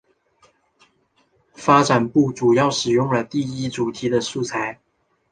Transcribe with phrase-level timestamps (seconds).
[1.53, 4.79] 发展部主要使用了第一主题的素材。